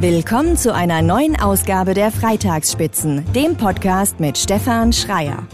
[0.00, 5.46] Willkommen zu einer neuen Ausgabe der Freitagsspitzen, dem Podcast mit Stefan Schreier.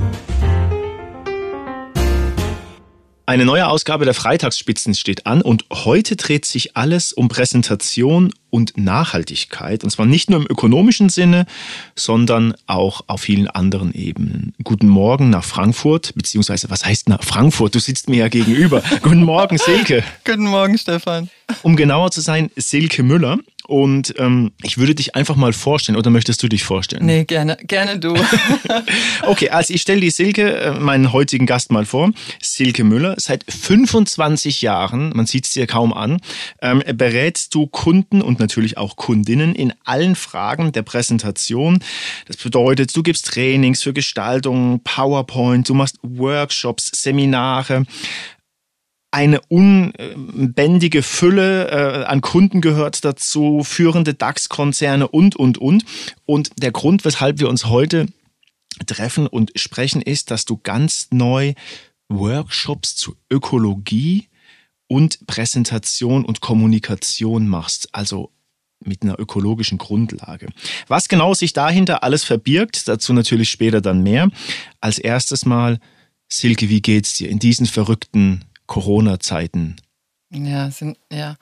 [3.27, 8.77] Eine neue Ausgabe der Freitagsspitzen steht an und heute dreht sich alles um Präsentation und
[8.77, 9.85] Nachhaltigkeit.
[9.85, 11.47] Und zwar nicht nur im ökonomischen Sinne,
[11.95, 14.53] sondern auch auf vielen anderen Ebenen.
[14.65, 17.75] Guten Morgen nach Frankfurt, beziehungsweise was heißt nach Frankfurt?
[17.75, 18.83] Du sitzt mir ja gegenüber.
[19.03, 20.03] Guten Morgen, Silke.
[20.25, 21.31] Guten Morgen, Stefan.
[21.63, 23.39] Um genauer zu sein, Silke Müller.
[23.71, 27.07] Und ähm, ich würde dich einfach mal vorstellen, oder möchtest du dich vorstellen?
[27.07, 28.17] Nee, gerne, gerne du.
[29.23, 32.11] okay, also ich stelle die Silke, äh, meinen heutigen Gast mal vor.
[32.43, 36.21] Silke Müller, seit 25 Jahren, man sieht es dir kaum an,
[36.61, 41.79] ähm, berätst du Kunden und natürlich auch Kundinnen in allen Fragen der Präsentation.
[42.27, 47.85] Das bedeutet, du gibst Trainings für Gestaltung, PowerPoint, du machst Workshops, Seminare
[49.11, 55.85] eine unbändige Fülle äh, an Kunden gehört dazu, führende DAX-Konzerne und, und, und.
[56.27, 58.07] Und der Grund, weshalb wir uns heute
[58.87, 61.55] treffen und sprechen, ist, dass du ganz neu
[62.09, 64.29] Workshops zu Ökologie
[64.87, 67.89] und Präsentation und Kommunikation machst.
[67.93, 68.31] Also
[68.83, 70.47] mit einer ökologischen Grundlage.
[70.89, 74.31] Was genau sich dahinter alles verbirgt, dazu natürlich später dann mehr.
[74.81, 75.79] Als erstes mal,
[76.33, 79.77] Silke, wie geht's dir in diesen verrückten Corona-Zeiten.
[80.33, 81.35] Ja, sind, ja.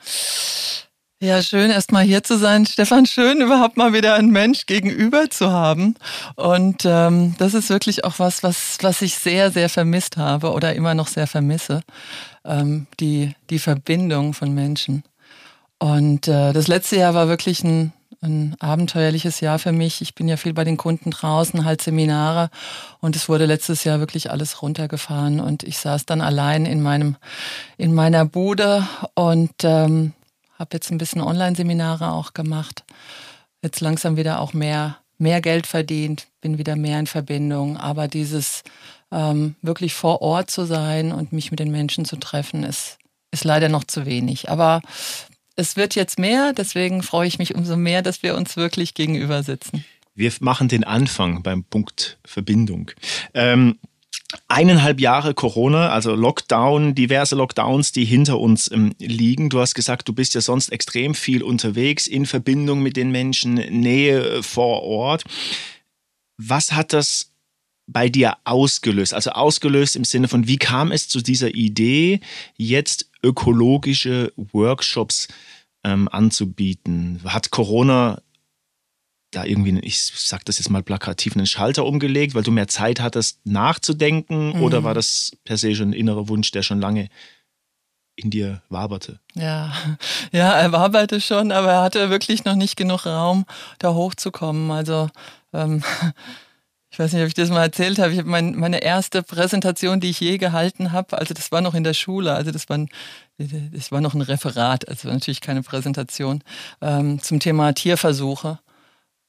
[1.20, 2.64] Ja, schön erstmal hier zu sein.
[2.64, 5.94] Stefan, schön überhaupt mal wieder einen Mensch gegenüber zu haben.
[6.36, 10.74] Und ähm, das ist wirklich auch was, was, was ich sehr, sehr vermisst habe oder
[10.74, 11.82] immer noch sehr vermisse.
[12.46, 15.02] Ähm, die, die Verbindung von Menschen.
[15.78, 20.02] Und äh, das letzte Jahr war wirklich ein, ein abenteuerliches Jahr für mich.
[20.02, 22.50] Ich bin ja viel bei den Kunden draußen, halt Seminare
[23.00, 27.16] und es wurde letztes Jahr wirklich alles runtergefahren und ich saß dann allein in meinem
[27.76, 30.14] in meiner Bude und ähm,
[30.58, 32.84] habe jetzt ein bisschen Online-Seminare auch gemacht.
[33.62, 38.62] Jetzt langsam wieder auch mehr mehr Geld verdient, bin wieder mehr in Verbindung, aber dieses
[39.12, 42.98] ähm, wirklich vor Ort zu sein und mich mit den Menschen zu treffen, ist
[43.30, 44.50] ist leider noch zu wenig.
[44.50, 44.80] Aber
[45.58, 49.42] es wird jetzt mehr, deswegen freue ich mich umso mehr, dass wir uns wirklich gegenüber
[49.42, 49.84] sitzen.
[50.14, 52.92] Wir machen den Anfang beim Punkt Verbindung.
[53.34, 53.78] Ähm,
[54.46, 59.48] eineinhalb Jahre Corona, also Lockdown, diverse Lockdowns, die hinter uns ähm, liegen.
[59.48, 63.54] Du hast gesagt, du bist ja sonst extrem viel unterwegs, in Verbindung mit den Menschen,
[63.54, 65.24] Nähe äh, vor Ort.
[66.36, 67.32] Was hat das
[67.88, 69.14] bei dir ausgelöst?
[69.14, 72.20] Also ausgelöst im Sinne von, wie kam es zu dieser Idee,
[72.56, 75.28] jetzt ökologische Workshops
[75.82, 77.20] ähm, anzubieten?
[77.24, 78.20] Hat Corona
[79.30, 83.00] da irgendwie, ich sag das jetzt mal plakativ, einen Schalter umgelegt, weil du mehr Zeit
[83.00, 84.56] hattest nachzudenken?
[84.56, 84.62] Mhm.
[84.62, 87.08] Oder war das per se schon ein innerer Wunsch, der schon lange
[88.16, 89.20] in dir waberte?
[89.34, 89.72] Ja,
[90.32, 93.46] ja, er waberte schon, aber er hatte wirklich noch nicht genug Raum,
[93.78, 94.70] da hochzukommen.
[94.70, 95.08] Also
[95.52, 95.82] ähm,
[96.98, 98.10] ich weiß nicht, ob ich das mal erzählt habe.
[98.10, 101.74] Ich habe mein, meine erste Präsentation, die ich je gehalten habe, also das war noch
[101.74, 102.88] in der Schule, also das war, ein,
[103.38, 106.42] das war noch ein Referat, also natürlich keine Präsentation,
[106.80, 108.58] ähm, zum Thema Tierversuche.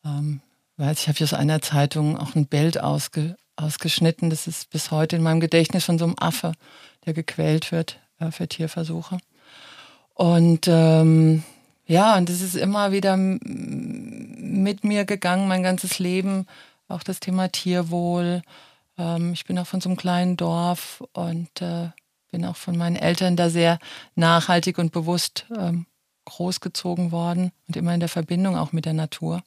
[0.04, 0.42] Ähm,
[0.78, 4.32] weiß ich habe hier aus einer Zeitung auch ein Bild ausge, ausgeschnitten.
[4.32, 6.54] Das ist bis heute in meinem Gedächtnis von so einem Affe,
[7.06, 9.20] der gequält wird äh, für Tierversuche.
[10.16, 11.44] Und ähm,
[11.86, 16.48] ja, und das ist immer wieder mit mir gegangen, mein ganzes Leben
[16.90, 18.42] auch das Thema Tierwohl.
[18.98, 21.90] Ähm, ich bin auch von so einem kleinen Dorf und äh,
[22.32, 23.80] bin auch von meinen Eltern da sehr
[24.16, 25.86] nachhaltig und bewusst ähm,
[26.26, 29.42] großgezogen worden und immer in der Verbindung auch mit der Natur.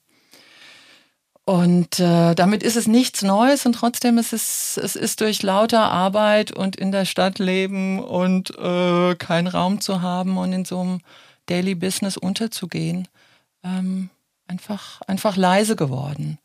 [1.44, 5.91] Und äh, damit ist es nichts Neues und trotzdem ist es, es ist durch lauter
[5.91, 10.81] Arbeit und in der Stadt leben und äh, keinen Raum zu haben und in so
[10.81, 11.00] einem
[11.47, 13.08] Daily Business unterzugehen,
[13.64, 14.08] ähm,
[14.47, 16.38] einfach, einfach leise geworden.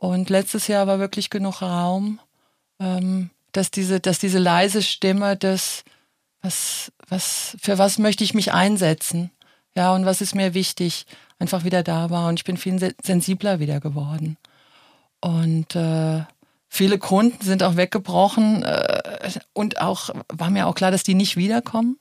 [0.00, 2.20] Und letztes Jahr war wirklich genug Raum,
[2.78, 5.84] ähm, dass diese, dass diese leise Stimme des,
[6.40, 9.30] was, was, für was möchte ich mich einsetzen?
[9.74, 11.04] Ja, und was ist mir wichtig,
[11.38, 12.28] einfach wieder da war.
[12.28, 14.38] Und ich bin viel sensibler wieder geworden.
[15.20, 16.22] Und äh,
[16.70, 21.36] viele Kunden sind auch weggebrochen äh, und auch war mir auch klar, dass die nicht
[21.36, 21.98] wiederkommen.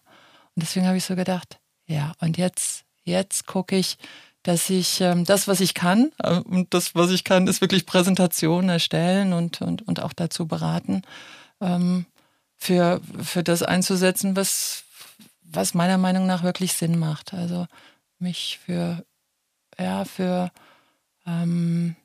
[0.56, 3.98] Und deswegen habe ich so gedacht, ja, und jetzt, jetzt gucke ich,
[4.44, 7.86] dass ich ähm, das, was ich kann, äh, und das, was ich kann, ist wirklich
[7.86, 11.02] Präsentationen erstellen und, und, und auch dazu beraten,
[11.62, 12.06] ähm,
[12.56, 14.84] für, für das einzusetzen, was,
[15.44, 17.34] was meiner Meinung nach wirklich Sinn macht.
[17.34, 17.68] Also
[18.20, 19.04] mich für,
[19.78, 20.52] ja, für
[21.26, 21.96] ähm,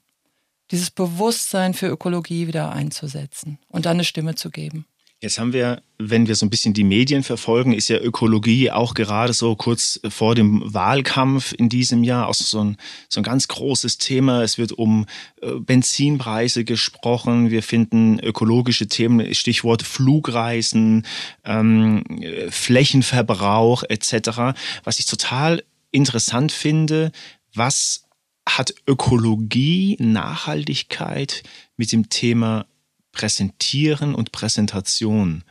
[0.71, 4.87] dieses Bewusstsein für Ökologie wieder einzusetzen und dann eine Stimme zu geben.
[5.25, 8.93] Jetzt haben wir, wenn wir so ein bisschen die Medien verfolgen, ist ja Ökologie auch
[8.93, 12.77] gerade so kurz vor dem Wahlkampf in diesem Jahr auch so ein,
[13.09, 14.43] so ein ganz großes Thema.
[14.43, 15.07] Es wird um
[15.41, 17.49] äh, Benzinpreise gesprochen.
[17.49, 21.07] Wir finden ökologische Themen, Stichwort Flugreisen,
[21.43, 22.05] ähm,
[22.51, 24.55] Flächenverbrauch etc.
[24.85, 27.13] Was ich total interessant finde,
[27.55, 28.05] was
[28.47, 31.45] hat Ökologie, Nachhaltigkeit
[31.79, 32.67] mit dem Thema
[33.15, 35.45] Präsentieren und Präsentation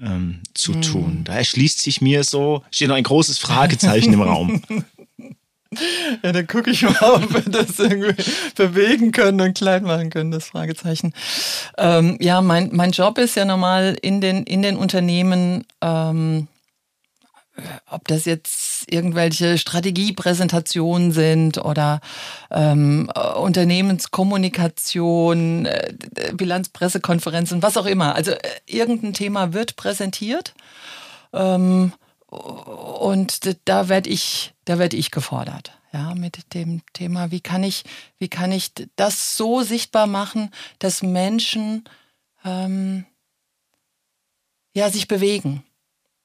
[0.00, 0.82] ähm, zu hm.
[0.82, 1.20] tun.
[1.24, 4.62] Da erschließt sich mir so, steht noch ein großes Fragezeichen im Raum.
[6.22, 8.14] Ja, dann gucke ich mal, ob wir das irgendwie
[8.54, 11.12] bewegen können und klein machen können, das Fragezeichen.
[11.78, 16.46] Ähm, ja, mein, mein Job ist ja normal in den, in den Unternehmen ähm,
[17.88, 22.00] ob das jetzt irgendwelche Strategiepräsentationen sind oder
[22.50, 25.94] ähm, Unternehmenskommunikation, äh,
[26.34, 28.16] Bilanzpressekonferenzen, was auch immer.
[28.16, 30.52] Also äh, irgendein Thema wird präsentiert
[31.32, 31.92] ähm,
[32.26, 35.70] und da werde ich, da werde ich gefordert.
[35.92, 37.84] Ja, mit dem Thema, wie kann ich,
[38.18, 40.50] wie kann ich das so sichtbar machen,
[40.80, 41.84] dass Menschen
[42.44, 43.04] ähm,
[44.72, 45.62] ja sich bewegen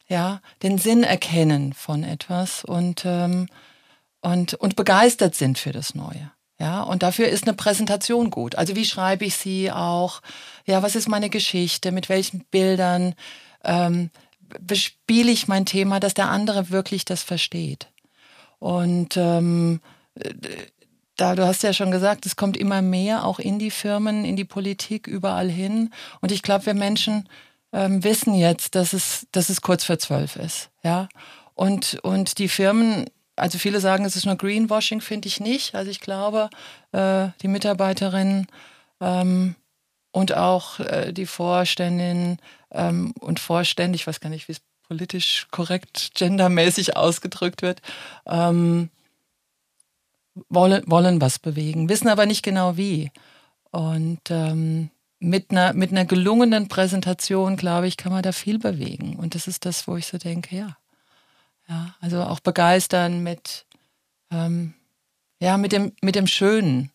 [0.09, 3.47] ja, den Sinn erkennen von etwas und, ähm,
[4.21, 6.31] und, und begeistert sind für das Neue.
[6.59, 8.55] Ja, und dafür ist eine Präsentation gut.
[8.55, 10.21] Also wie schreibe ich sie auch?
[10.65, 11.93] Ja, was ist meine Geschichte?
[11.93, 13.15] Mit welchen Bildern
[13.63, 14.09] ähm,
[14.59, 17.87] bespiele ich mein Thema, dass der andere wirklich das versteht?
[18.57, 19.79] Und ähm,
[21.15, 24.35] da, du hast ja schon gesagt, es kommt immer mehr auch in die Firmen, in
[24.35, 25.91] die Politik, überall hin.
[26.19, 27.29] Und ich glaube, wir Menschen
[27.71, 30.69] ähm, wissen jetzt, dass es, dass es kurz vor zwölf ist.
[30.83, 31.09] Ja?
[31.53, 33.05] Und, und die Firmen,
[33.35, 35.75] also viele sagen, es ist nur Greenwashing, finde ich nicht.
[35.75, 36.49] Also ich glaube,
[36.91, 38.47] äh, die Mitarbeiterinnen
[39.01, 39.55] ähm,
[40.11, 42.39] und auch äh, die Vorständinnen
[42.71, 47.81] ähm, und Vorstände, ich weiß gar nicht, wie es politisch korrekt gendermäßig ausgedrückt wird,
[48.25, 48.89] ähm,
[50.49, 53.11] wollen, wollen was bewegen, wissen aber nicht genau wie.
[53.71, 54.89] Und ähm,
[55.19, 59.15] mit einer, mit einer gelungenen Präsentation, glaube ich, kann man da viel bewegen.
[59.17, 60.77] Und das ist das, wo ich so denke, ja.
[61.67, 63.65] Ja, also auch begeistern mit,
[64.31, 64.73] ähm,
[65.39, 66.91] ja, mit dem, mit dem Schönen.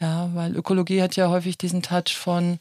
[0.00, 2.58] Ja, weil Ökologie hat ja häufig diesen Touch von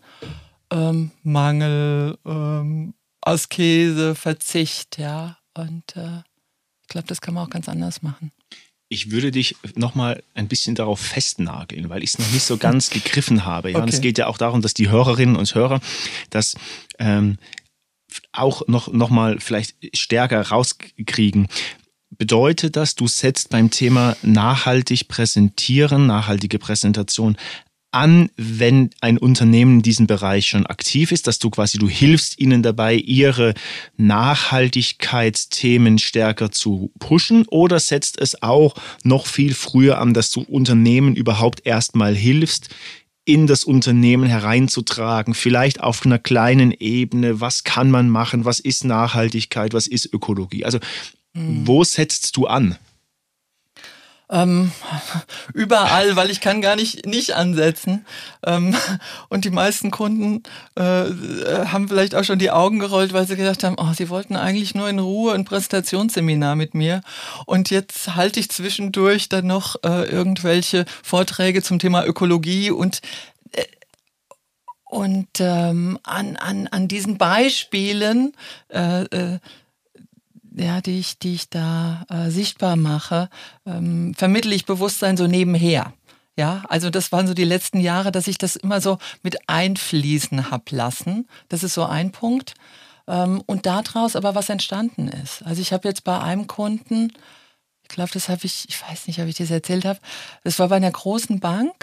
[0.71, 5.37] ähm, Mangel, ähm, Askese, Verzicht, ja.
[5.53, 6.19] Und äh,
[6.81, 8.31] ich glaube, das kann man auch ganz anders machen
[8.89, 12.89] ich würde dich nochmal ein bisschen darauf festnageln, weil ich es noch nicht so ganz
[12.89, 13.69] gegriffen habe.
[13.69, 13.77] Ja?
[13.77, 13.83] Okay.
[13.83, 15.79] Und es geht ja auch darum, dass die Hörerinnen und Hörer
[16.31, 16.55] das
[16.97, 17.37] ähm,
[18.31, 21.47] auch noch, noch mal vielleicht stärker rauskriegen.
[22.09, 27.37] Bedeutet das, du setzt beim Thema nachhaltig präsentieren, nachhaltige Präsentation
[27.91, 32.39] an, wenn ein Unternehmen in diesem Bereich schon aktiv ist, dass du quasi, du hilfst
[32.39, 33.53] ihnen dabei, ihre
[33.97, 41.15] Nachhaltigkeitsthemen stärker zu pushen oder setzt es auch noch viel früher an, dass du Unternehmen
[41.15, 42.69] überhaupt erstmal hilfst,
[43.25, 48.85] in das Unternehmen hereinzutragen, vielleicht auf einer kleinen Ebene, was kann man machen, was ist
[48.85, 50.65] Nachhaltigkeit, was ist Ökologie.
[50.65, 50.79] Also
[51.33, 51.67] mhm.
[51.67, 52.75] wo setzt du an?
[54.31, 54.71] Ähm,
[55.53, 58.05] überall, weil ich kann gar nicht nicht ansetzen.
[58.45, 58.75] Ähm,
[59.29, 60.43] und die meisten Kunden
[60.75, 64.35] äh, haben vielleicht auch schon die Augen gerollt, weil sie gedacht haben, oh, sie wollten
[64.35, 67.01] eigentlich nur in Ruhe ein Präsentationsseminar mit mir.
[67.45, 73.01] Und jetzt halte ich zwischendurch dann noch äh, irgendwelche Vorträge zum Thema Ökologie und
[73.53, 73.63] äh,
[74.89, 78.33] und ähm, an, an, an diesen Beispielen
[78.69, 79.39] äh, äh,
[80.59, 83.29] ja, die ich, die ich da äh, sichtbar mache,
[83.65, 85.93] ähm, vermittle ich Bewusstsein so nebenher.
[86.37, 90.51] Ja, also das waren so die letzten Jahre, dass ich das immer so mit einfließen
[90.51, 91.27] hab lassen.
[91.49, 92.53] Das ist so ein Punkt.
[93.07, 95.43] Ähm, und daraus aber was entstanden ist.
[95.43, 97.11] Also ich habe jetzt bei einem Kunden,
[97.83, 99.99] ich glaube, das habe ich, ich weiß nicht, ob ich das erzählt habe,
[100.43, 101.73] das war bei einer großen Bank,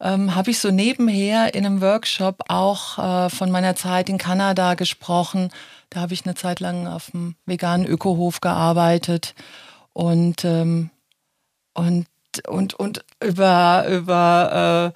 [0.00, 4.74] ähm, habe ich so nebenher in einem Workshop auch äh, von meiner Zeit in Kanada
[4.74, 5.50] gesprochen,
[5.90, 9.34] da habe ich eine Zeit lang auf dem veganen Ökohof gearbeitet
[9.92, 10.90] und, ähm,
[11.74, 12.06] und
[12.46, 14.94] und, und über, über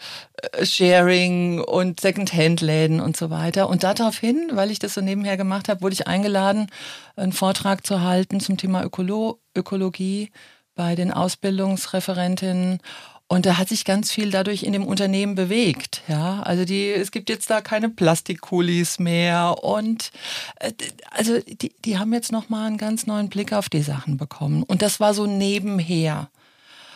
[0.52, 3.68] äh, Sharing und Second-Hand-Läden und so weiter.
[3.68, 6.68] Und daraufhin, weil ich das so nebenher gemacht habe, wurde ich eingeladen,
[7.16, 10.30] einen Vortrag zu halten zum Thema Ökolo Ökologie
[10.74, 12.78] bei den Ausbildungsreferentinnen.
[13.34, 16.02] Und da hat sich ganz viel dadurch in dem Unternehmen bewegt.
[16.06, 20.12] Ja, also die, es gibt jetzt da keine Plastikkulis mehr und
[20.60, 20.72] äh,
[21.10, 24.62] also die, die haben jetzt nochmal einen ganz neuen Blick auf die Sachen bekommen.
[24.62, 26.30] Und das war so nebenher.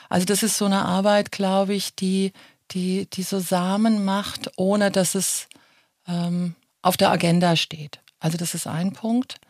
[0.08, 2.32] Also das ist so eine Arbeit, glaube ich, die,
[2.70, 5.48] die, die so Samen macht, ohne dass es
[6.06, 7.98] ähm, auf der Agenda steht.
[8.20, 9.40] Also das ist ein Punkt.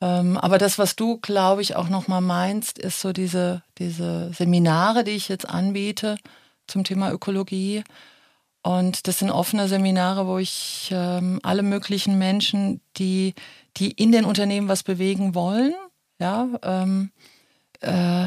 [0.00, 5.04] Ähm, aber das, was du, glaube ich, auch nochmal meinst, ist so diese, diese Seminare,
[5.04, 6.16] die ich jetzt anbiete
[6.66, 7.82] zum Thema Ökologie.
[8.62, 13.34] Und das sind offene Seminare, wo ich ähm, alle möglichen Menschen, die,
[13.76, 15.74] die in den Unternehmen was bewegen wollen,
[16.20, 17.10] ja, ähm,
[17.80, 18.26] äh,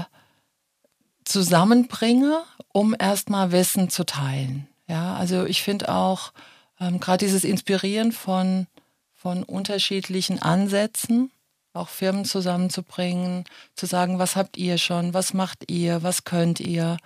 [1.26, 2.42] zusammenbringe,
[2.74, 4.68] um erstmal Wissen zu teilen.
[4.88, 6.34] Ja, also ich finde auch
[6.80, 8.68] ähm, gerade dieses Inspirieren von,
[9.14, 11.32] von unterschiedlichen Ansätzen,
[11.74, 16.98] auch Firmen zusammenzubringen, zu sagen, was habt ihr schon, was macht ihr, was könnt ihr,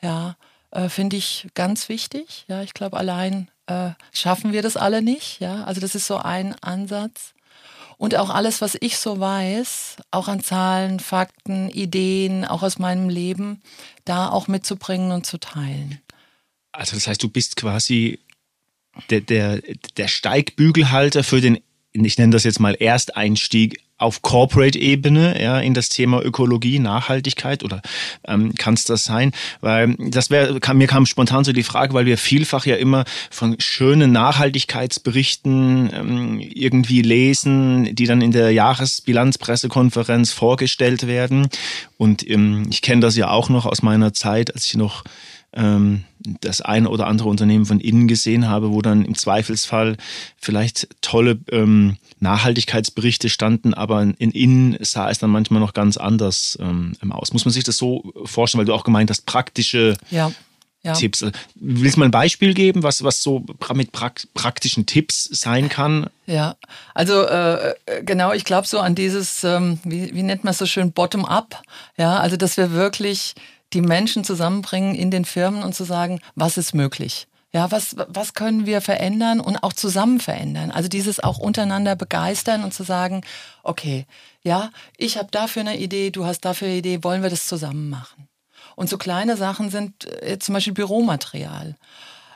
[0.00, 0.36] ja,
[0.70, 2.44] äh, finde ich ganz wichtig.
[2.48, 5.40] Ja, ich glaube, allein äh, schaffen wir das alle nicht.
[5.40, 7.34] Ja, also das ist so ein Ansatz.
[7.98, 13.08] Und auch alles, was ich so weiß, auch an Zahlen, Fakten, Ideen, auch aus meinem
[13.08, 13.62] Leben,
[14.04, 16.00] da auch mitzubringen und zu teilen.
[16.72, 18.20] Also das heißt, du bist quasi
[19.08, 19.62] der, der,
[19.96, 21.58] der Steigbügelhalter für den,
[22.04, 27.80] ich nenne das jetzt mal Ersteinstieg auf Corporate-Ebene ja, in das Thema Ökologie, Nachhaltigkeit oder
[28.26, 29.32] ähm, kann es das sein?
[29.62, 33.56] Weil das wäre, mir kam spontan so die Frage, weil wir vielfach ja immer von
[33.58, 41.48] schönen Nachhaltigkeitsberichten ähm, irgendwie lesen, die dann in der Jahresbilanzpressekonferenz vorgestellt werden.
[41.96, 45.04] Und ähm, ich kenne das ja auch noch aus meiner Zeit, als ich noch
[45.52, 49.96] ähm, das eine oder andere Unternehmen von innen gesehen habe, wo dann im Zweifelsfall
[50.36, 56.58] vielleicht tolle ähm, Nachhaltigkeitsberichte standen, aber in innen sah es dann manchmal noch ganz anders
[56.60, 57.32] ähm, aus.
[57.32, 60.32] Muss man sich das so vorstellen, weil du auch gemeint hast, praktische ja.
[60.86, 60.92] Ja.
[60.92, 61.24] Tipps.
[61.56, 66.08] Willst du mal ein Beispiel geben, was, was so mit praktischen Tipps sein kann?
[66.26, 66.54] Ja,
[66.94, 67.74] also äh,
[68.04, 71.60] genau, ich glaube so an dieses, ähm, wie, wie nennt man es so schön, Bottom-up.
[71.96, 73.34] Ja, also dass wir wirklich
[73.72, 77.26] die Menschen zusammenbringen in den Firmen und zu sagen, was ist möglich.
[77.52, 80.70] Ja, was, was können wir verändern und auch zusammen verändern?
[80.70, 83.22] Also dieses auch untereinander begeistern und zu sagen,
[83.62, 84.06] okay,
[84.42, 87.88] ja, ich habe dafür eine Idee, du hast dafür eine Idee, wollen wir das zusammen
[87.88, 88.28] machen?
[88.74, 91.76] Und so kleine Sachen sind äh, zum Beispiel Büromaterial.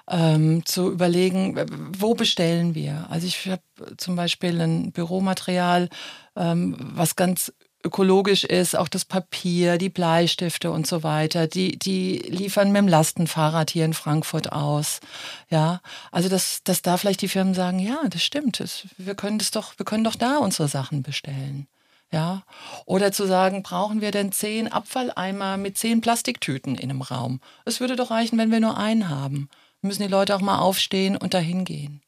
[0.08, 1.54] Ähm, zu überlegen,
[1.96, 3.06] wo bestellen wir?
[3.10, 3.62] Also ich habe
[3.96, 5.88] zum Beispiel ein Büromaterial,
[6.34, 12.18] ähm, was ganz ökologisch ist, auch das Papier, die Bleistifte und so weiter, die, die
[12.18, 15.00] liefern mit dem Lastenfahrrad hier in Frankfurt aus.
[15.48, 15.80] Ja,
[16.12, 19.50] also dass, dass da vielleicht die Firmen sagen, ja, das stimmt, das, wir können das
[19.50, 21.66] doch, wir können doch da unsere Sachen bestellen.
[22.12, 22.42] Ja,
[22.86, 27.40] oder zu sagen, brauchen wir denn zehn Abfalleimer mit zehn Plastiktüten in einem Raum?
[27.64, 29.48] Es würde doch reichen, wenn wir nur einen haben.
[29.80, 32.02] Müssen die Leute auch mal aufstehen und dahin gehen.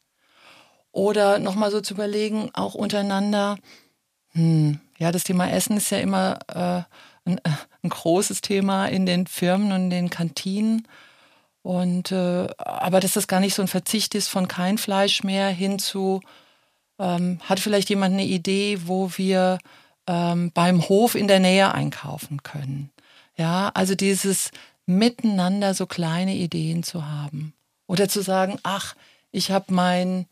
[0.90, 3.58] Oder nochmal so zu überlegen, auch untereinander,
[4.32, 7.50] hm, ja, das Thema Essen ist ja immer äh, ein, äh,
[7.82, 10.86] ein, großes Thema in den Firmen und in den Kantinen.
[11.62, 15.48] Und äh, aber dass das gar nicht so ein Verzicht ist von kein Fleisch mehr
[15.48, 16.20] hin zu,
[16.98, 19.58] ähm, hat vielleicht jemand eine Idee, wo wir
[20.06, 22.90] ähm, beim Hof in der Nähe einkaufen können.
[23.36, 24.50] Ja, also dieses
[24.86, 27.54] Miteinander so kleine Ideen zu haben.
[27.86, 28.94] Oder zu sagen, ach,
[29.30, 30.26] ich habe mein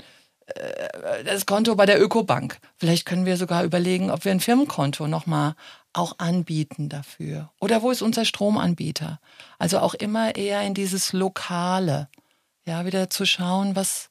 [1.24, 2.58] das Konto bei der Ökobank.
[2.76, 5.54] Vielleicht können wir sogar überlegen, ob wir ein Firmenkonto nochmal
[5.92, 7.50] auch anbieten dafür.
[7.60, 9.20] Oder wo ist unser Stromanbieter?
[9.58, 12.08] Also auch immer eher in dieses Lokale.
[12.66, 14.10] Ja, wieder zu schauen, was,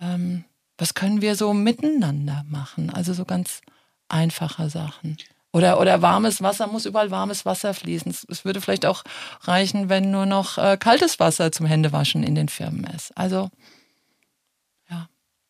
[0.00, 0.44] ähm,
[0.78, 2.90] was können wir so miteinander machen?
[2.90, 3.60] Also so ganz
[4.08, 5.16] einfache Sachen.
[5.52, 8.14] Oder, oder warmes Wasser, muss überall warmes Wasser fließen.
[8.28, 9.02] Es würde vielleicht auch
[9.42, 13.16] reichen, wenn nur noch äh, kaltes Wasser zum Händewaschen in den Firmen ist.
[13.16, 13.50] Also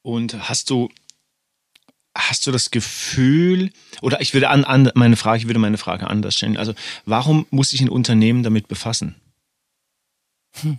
[0.02, 0.88] und hast du,
[2.14, 3.71] hast du das Gefühl,
[4.02, 6.57] oder ich würde an, an meine Frage, ich würde meine Frage anders stellen.
[6.57, 9.16] Also, warum muss sich ein Unternehmen damit befassen?
[10.62, 10.78] Hm.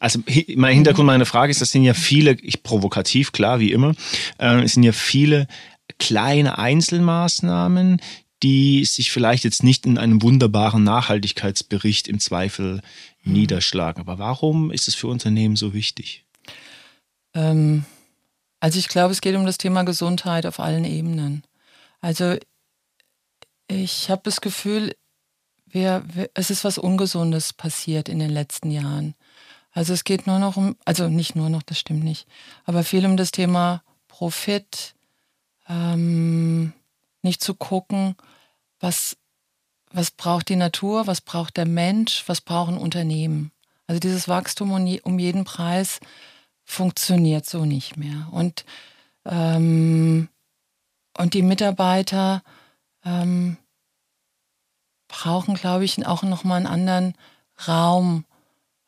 [0.00, 0.20] Also
[0.56, 3.94] mein Hintergrund meiner Frage ist, das sind ja viele, ich provokativ, klar, wie immer,
[4.38, 5.46] äh, es sind ja viele
[5.98, 8.00] kleine Einzelmaßnahmen,
[8.42, 12.80] die sich vielleicht jetzt nicht in einem wunderbaren Nachhaltigkeitsbericht im Zweifel
[13.22, 13.32] hm.
[13.32, 14.00] niederschlagen.
[14.00, 16.24] Aber warum ist es für Unternehmen so wichtig?
[17.34, 17.84] Ähm,
[18.60, 21.42] also ich glaube, es geht um das Thema Gesundheit auf allen Ebenen.
[22.00, 22.36] Also
[23.66, 24.94] ich habe das Gefühl,
[25.66, 29.14] wir, wir, es ist was Ungesundes passiert in den letzten Jahren.
[29.72, 32.28] Also es geht nur noch um, also nicht nur noch, das stimmt nicht,
[32.64, 34.94] aber viel um das Thema Profit,
[35.68, 36.74] ähm,
[37.22, 38.16] nicht zu gucken,
[38.80, 39.16] was,
[39.90, 43.50] was braucht die Natur, was braucht der Mensch, was brauchen Unternehmen.
[43.86, 46.00] Also dieses Wachstum um, um jeden Preis
[46.64, 48.28] funktioniert so nicht mehr.
[48.30, 48.64] Und,
[49.24, 50.28] ähm,
[51.18, 52.42] und die Mitarbeiter
[53.04, 53.56] ähm,
[55.08, 57.14] brauchen, glaube ich, auch nochmal einen anderen
[57.66, 58.24] Raum,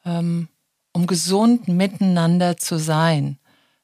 [0.05, 0.49] ähm,
[0.93, 3.39] um gesund miteinander zu sein.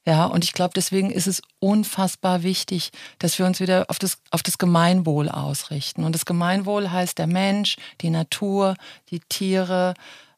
[0.06, 4.18] Ja, und ich glaube, deswegen ist es unfassbar wichtig, dass wir uns wieder auf das,
[4.30, 6.04] auf das Gemeinwohl ausrichten.
[6.04, 8.76] Und das Gemeinwohl heißt der Mensch, die Natur,
[9.10, 9.94] die Tiere,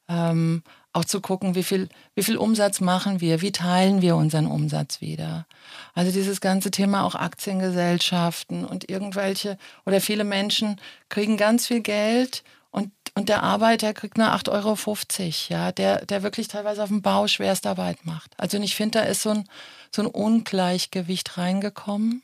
[0.09, 4.45] ähm, auch zu gucken, wie viel, wie viel Umsatz machen wir, wie teilen wir unseren
[4.45, 5.47] Umsatz wieder.
[5.95, 12.43] Also dieses ganze Thema auch Aktiengesellschaften und irgendwelche oder viele Menschen kriegen ganz viel Geld
[12.69, 17.01] und, und der Arbeiter kriegt nur 8,50 Euro, ja, der, der wirklich teilweise auf dem
[17.01, 18.31] Bau Schwerstarbeit macht.
[18.37, 19.49] Also ich finde, da ist so ein,
[19.91, 22.23] so ein Ungleichgewicht reingekommen.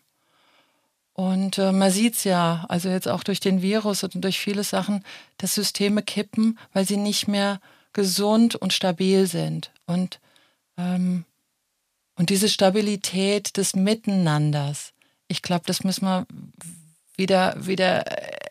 [1.14, 4.64] Und äh, man sieht es ja, also jetzt auch durch den Virus und durch viele
[4.64, 5.04] Sachen,
[5.38, 7.60] dass Systeme kippen, weil sie nicht mehr
[7.94, 9.72] gesund und stabil sind.
[9.86, 10.20] Und,
[10.78, 11.26] ähm,
[12.16, 14.94] und diese Stabilität des Miteinanders,
[15.28, 16.26] ich glaube, das müssen wir
[17.16, 18.06] wieder, wieder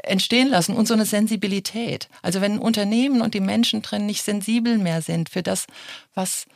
[0.04, 2.08] entstehen lassen und so eine Sensibilität.
[2.22, 5.66] Also wenn Unternehmen und die Menschen drin nicht sensibel mehr sind für das,
[6.14, 6.46] was,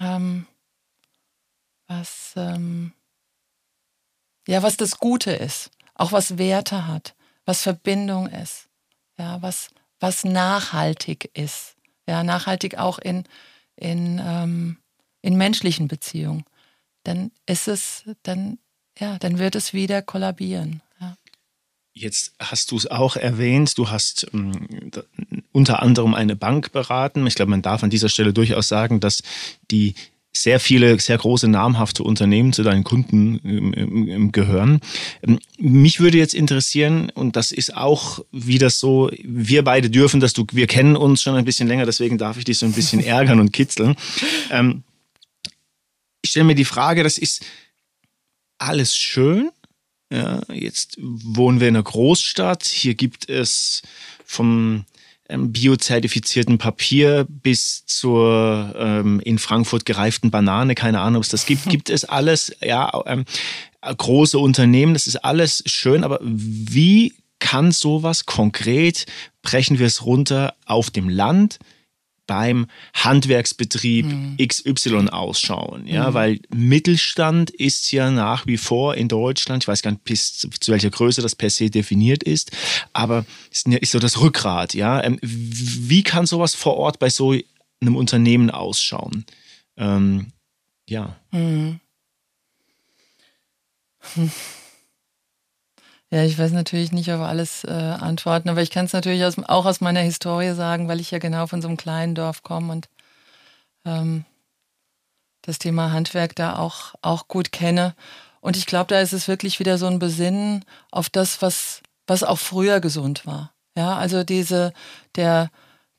[0.00, 0.46] ähm,
[1.86, 2.92] was, ähm,
[4.46, 7.14] ja, was das Gute ist, auch was Werte hat,
[7.44, 8.68] was Verbindung ist,
[9.18, 11.76] ja, was, was nachhaltig ist,
[12.10, 13.22] ja, nachhaltig auch in,
[13.76, 14.78] in, ähm,
[15.22, 16.44] in menschlichen Beziehungen,
[17.04, 18.58] dann ist es, dann,
[18.98, 20.82] ja, dann wird es wieder kollabieren.
[21.00, 21.16] Ja.
[21.92, 24.90] Jetzt hast du es auch erwähnt, du hast ähm,
[25.52, 27.26] unter anderem eine Bank beraten.
[27.28, 29.22] Ich glaube, man darf an dieser Stelle durchaus sagen, dass
[29.70, 29.94] die
[30.32, 34.80] sehr viele, sehr große namhafte Unternehmen zu deinen Kunden gehören.
[35.22, 40.32] Ähm, mich würde jetzt interessieren, und das ist auch wieder so, wir beide dürfen das,
[40.32, 43.00] du, wir kennen uns schon ein bisschen länger, deswegen darf ich dich so ein bisschen
[43.04, 43.96] ärgern und kitzeln.
[44.50, 44.84] Ähm,
[46.22, 47.44] ich stelle mir die Frage, das ist
[48.58, 49.50] alles schön.
[50.12, 52.64] Ja, jetzt wohnen wir in einer Großstadt.
[52.64, 53.82] Hier gibt es
[54.24, 54.84] vom
[55.38, 61.64] biozertifizierten Papier bis zur ähm, in Frankfurt gereiften Banane, keine Ahnung, ob es das gibt,
[61.68, 63.24] gibt es alles, ja, ähm,
[63.82, 69.06] große Unternehmen, das ist alles schön, aber wie kann sowas konkret,
[69.42, 71.58] brechen wir es runter, auf dem Land,
[72.30, 74.36] beim Handwerksbetrieb mhm.
[74.38, 75.88] XY ausschauen.
[75.88, 76.14] Ja, mhm.
[76.14, 80.70] weil Mittelstand ist ja nach wie vor in Deutschland, ich weiß gar nicht, bis zu
[80.70, 82.52] welcher Größe das per se definiert ist,
[82.92, 84.74] aber ist, ist so das Rückgrat.
[84.74, 87.34] Ja, ähm, wie kann sowas vor Ort bei so
[87.80, 89.24] einem Unternehmen ausschauen?
[89.76, 90.28] Ähm,
[90.88, 91.16] ja.
[91.32, 91.80] Mhm.
[94.14, 94.30] Hm.
[96.12, 99.36] Ja, ich weiß natürlich nicht auf alles äh, antworten, aber ich kann es natürlich aus,
[99.46, 102.72] auch aus meiner Historie sagen, weil ich ja genau von so einem kleinen Dorf komme
[102.72, 102.88] und
[103.84, 104.24] ähm,
[105.42, 107.94] das Thema Handwerk da auch, auch gut kenne.
[108.40, 112.24] Und ich glaube, da ist es wirklich wieder so ein Besinnen auf das, was, was
[112.24, 113.52] auch früher gesund war.
[113.76, 114.72] Ja, also diese,
[115.14, 115.50] der,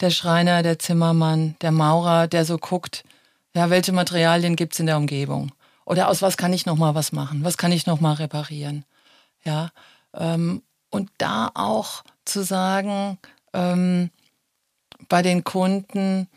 [0.02, 3.04] der Schreiner, der Zimmermann, der Maurer, der so guckt,
[3.56, 5.52] ja, welche Materialien gibt es in der Umgebung?
[5.86, 7.44] Oder aus was kann ich nochmal was machen?
[7.44, 8.86] Was kann ich nochmal reparieren?
[9.44, 9.72] Ja,
[10.14, 13.18] ähm, und da auch zu sagen,
[13.54, 14.10] ähm,
[15.10, 16.28] bei den Kunden,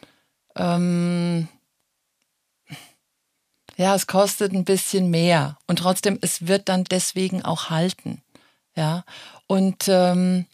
[0.57, 1.49] ähm,
[3.77, 8.23] ja, es kostet ein bisschen mehr und trotzdem, es wird dann deswegen auch halten.
[8.77, 9.05] Ja,
[9.47, 10.47] und ähm,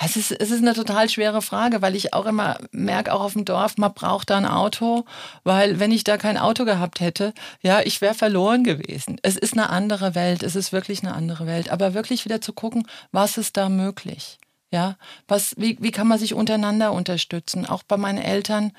[0.00, 3.32] es ist, es ist eine total schwere Frage, weil ich auch immer merke, auch auf
[3.32, 5.04] dem Dorf, man braucht da ein Auto,
[5.42, 9.18] weil wenn ich da kein Auto gehabt hätte, ja, ich wäre verloren gewesen.
[9.22, 11.70] Es ist eine andere Welt, es ist wirklich eine andere Welt.
[11.70, 14.38] Aber wirklich wieder zu gucken, was ist da möglich?
[14.70, 17.66] Ja, was, wie, wie kann man sich untereinander unterstützen?
[17.66, 18.72] Auch bei meinen Eltern,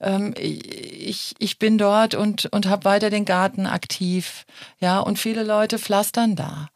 [0.00, 4.44] ähm, ich, ich bin dort und, und habe weiter den Garten aktiv.
[4.80, 6.68] Ja, und viele Leute pflastern da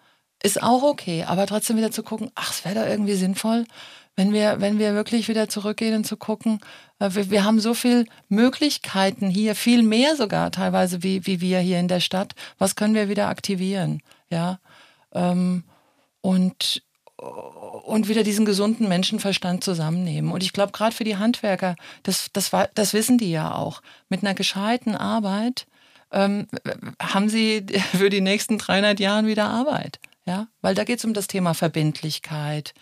[0.42, 3.64] ist auch okay, aber trotzdem wieder zu gucken, ach, es wäre doch irgendwie sinnvoll,
[4.18, 6.58] wenn wir, wenn wir wirklich wieder zurückgehen und zu gucken,
[6.98, 11.60] äh, wir, wir haben so viele Möglichkeiten hier, viel mehr sogar teilweise wie, wie wir
[11.60, 12.34] hier in der Stadt.
[12.58, 14.02] Was können wir wieder aktivieren?
[14.28, 14.58] Ja.
[15.14, 15.62] Ähm,
[16.20, 16.82] und,
[17.16, 20.32] und wieder diesen gesunden Menschenverstand zusammennehmen.
[20.32, 24.24] Und ich glaube, gerade für die Handwerker, das, das, das wissen die ja auch, mit
[24.24, 25.68] einer gescheiten Arbeit
[26.10, 26.48] ähm,
[27.00, 27.64] haben sie
[27.96, 30.00] für die nächsten 300 Jahre wieder Arbeit.
[30.28, 32.74] Ja, weil da geht es um das Thema Verbindlichkeit,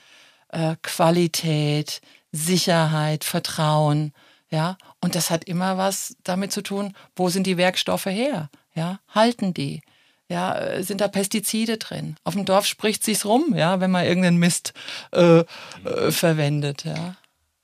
[0.48, 2.00] äh, Qualität,
[2.32, 4.12] Sicherheit, Vertrauen.
[4.50, 8.50] Ja, und das hat immer was damit zu tun, wo sind die Werkstoffe her?
[8.74, 9.82] Ja, halten die?
[10.28, 12.16] Ja, äh, sind da Pestizide drin?
[12.24, 14.72] Auf dem Dorf spricht sich's rum, ja, wenn man irgendeinen Mist
[15.12, 15.44] äh,
[15.84, 17.14] äh, verwendet, ja.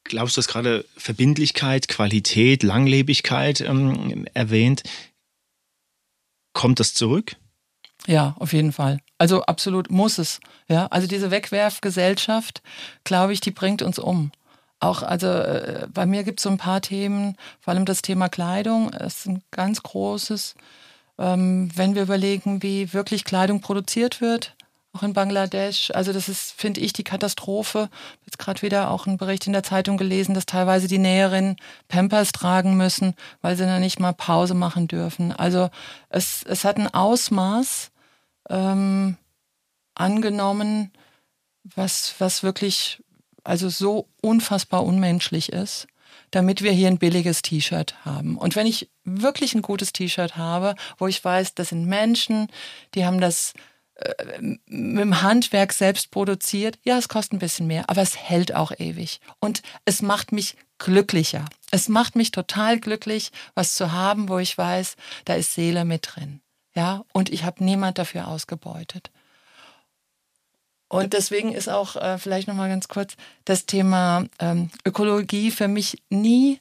[0.04, 4.84] Glaubst du, dass gerade Verbindlichkeit, Qualität, Langlebigkeit ähm, erwähnt?
[6.52, 7.34] Kommt das zurück?
[8.06, 8.98] Ja, auf jeden Fall.
[9.18, 10.40] Also absolut muss es.
[10.68, 12.62] Ja, also diese Wegwerfgesellschaft,
[13.04, 14.32] glaube ich, die bringt uns um.
[14.80, 18.28] auch, also äh, bei mir gibt es so ein paar Themen, vor allem das Thema
[18.28, 20.56] Kleidung ist ein ganz großes.
[21.18, 24.56] Ähm, wenn wir überlegen, wie wirklich Kleidung produziert wird,
[24.92, 25.90] auch in Bangladesch.
[25.94, 27.88] Also das ist, finde ich, die Katastrophe.
[28.26, 31.56] Jetzt gerade wieder auch einen Bericht in der Zeitung gelesen, dass teilweise die Näherinnen
[31.88, 35.32] Pampers tragen müssen, weil sie dann nicht mal Pause machen dürfen.
[35.32, 35.70] Also
[36.08, 37.91] es, es hat ein Ausmaß
[38.52, 39.16] ähm,
[39.94, 40.92] angenommen,
[41.64, 43.02] was, was wirklich
[43.44, 45.88] also so unfassbar unmenschlich ist,
[46.30, 48.36] damit wir hier ein billiges T-Shirt haben.
[48.36, 52.48] Und wenn ich wirklich ein gutes T-Shirt habe, wo ich weiß, das sind Menschen,
[52.94, 53.54] die haben das
[53.96, 58.54] äh, mit dem Handwerk selbst produziert, ja, es kostet ein bisschen mehr, aber es hält
[58.54, 59.20] auch ewig.
[59.40, 61.46] Und es macht mich glücklicher.
[61.70, 66.08] Es macht mich total glücklich, was zu haben, wo ich weiß, da ist Seele mit
[66.14, 66.40] drin.
[66.74, 69.10] Ja, und ich habe niemand dafür ausgebeutet.
[70.88, 76.02] Und deswegen ist auch äh, vielleicht nochmal ganz kurz das Thema ähm, Ökologie für mich
[76.10, 76.60] nie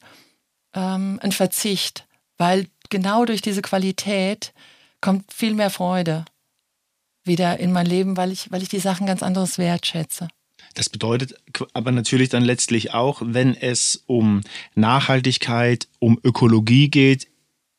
[0.73, 4.53] ähm, ein Verzicht, weil genau durch diese Qualität
[5.01, 6.23] kommt viel mehr Freude
[7.23, 10.29] wieder in mein Leben, weil ich, weil ich die Sachen ganz anderes wertschätze.
[10.75, 11.35] Das bedeutet
[11.73, 14.41] aber natürlich dann letztlich auch, wenn es um
[14.75, 17.27] Nachhaltigkeit, um Ökologie geht,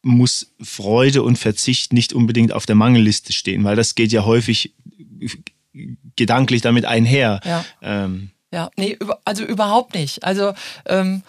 [0.03, 4.75] muss Freude und Verzicht nicht unbedingt auf der Mangelliste stehen, weil das geht ja häufig
[6.17, 7.41] gedanklich damit einher.
[7.45, 8.31] Ja, ähm.
[8.53, 10.25] ja nee, also überhaupt nicht.
[10.25, 10.55] Also
[10.87, 11.23] ähm,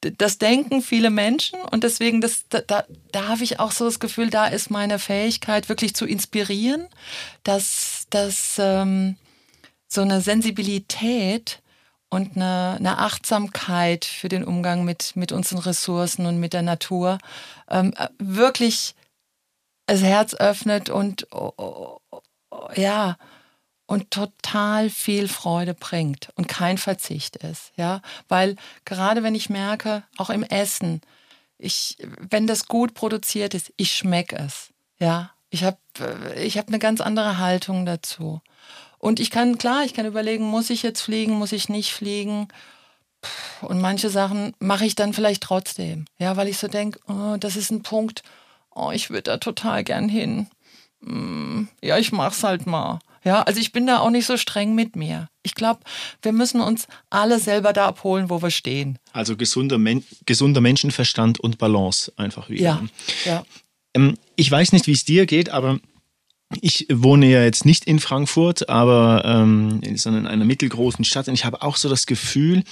[0.00, 4.30] das denken viele Menschen und deswegen, das, da, da habe ich auch so das Gefühl,
[4.30, 6.86] da ist meine Fähigkeit wirklich zu inspirieren,
[7.42, 9.16] dass, dass ähm,
[9.88, 11.60] so eine Sensibilität
[12.10, 17.18] und eine, eine, Achtsamkeit für den Umgang mit, mit unseren Ressourcen und mit der Natur
[17.68, 18.94] ähm, wirklich
[19.86, 21.98] das Herz öffnet und oh, oh,
[22.50, 23.16] oh, ja,
[23.86, 30.04] und total viel Freude bringt und kein Verzicht ist, ja, weil gerade wenn ich merke,
[30.18, 31.00] auch im Essen,
[31.56, 31.96] ich,
[32.30, 35.78] wenn das gut produziert ist, ich schmecke es, ja, ich habe
[36.36, 38.42] ich hab eine ganz andere Haltung dazu.
[38.98, 42.48] Und ich kann, klar, ich kann überlegen, muss ich jetzt fliegen, muss ich nicht fliegen.
[43.62, 46.04] Und manche Sachen mache ich dann vielleicht trotzdem.
[46.18, 48.22] Ja, weil ich so denke, oh, das ist ein Punkt,
[48.74, 50.46] oh, ich würde da total gern hin.
[51.02, 53.00] Hm, ja, ich mach's halt mal.
[53.24, 55.28] Ja, also ich bin da auch nicht so streng mit mir.
[55.42, 55.80] Ich glaube,
[56.22, 58.98] wir müssen uns alle selber da abholen, wo wir stehen.
[59.12, 62.62] Also gesunder, Men gesunder Menschenverstand und Balance einfach wieder.
[62.62, 62.82] Ja,
[63.24, 63.44] ja.
[63.94, 65.80] Ähm, ich weiß nicht, wie es dir geht, aber
[66.60, 71.34] ich wohne ja jetzt nicht in Frankfurt, aber ähm, sondern in einer mittelgroßen Stadt und
[71.34, 72.64] ich habe auch so das Gefühl,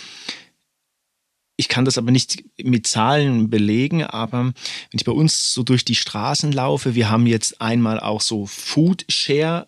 [1.58, 4.54] ich kann das aber nicht mit Zahlen belegen, aber wenn
[4.92, 9.04] ich bei uns so durch die Straßen laufe, wir haben jetzt einmal auch so Food
[9.08, 9.66] Share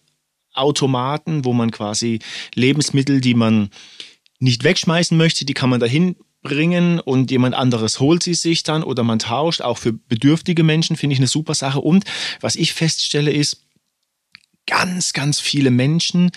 [0.54, 2.18] Automaten, wo man quasi
[2.54, 3.70] Lebensmittel, die man
[4.38, 8.82] nicht wegschmeißen möchte, die kann man dahin bringen und jemand anderes holt sie sich dann
[8.82, 9.60] oder man tauscht.
[9.62, 11.80] Auch für bedürftige Menschen finde ich eine super Sache.
[11.80, 12.04] Und
[12.40, 13.67] was ich feststelle ist,
[14.68, 16.30] ganz, ganz viele Menschen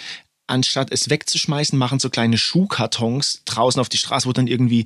[0.48, 4.86] anstatt es wegzuschmeißen, machen so kleine Schuhkartons draußen auf die Straße, wo dann irgendwie